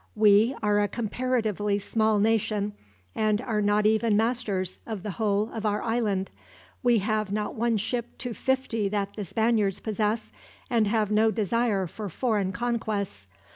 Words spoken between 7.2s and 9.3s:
not one ship to fifty that the